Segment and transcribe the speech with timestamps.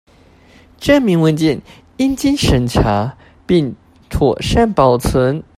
[0.79, 1.61] 證明文件
[1.97, 3.75] 應經審查並
[4.09, 5.43] 妥善保存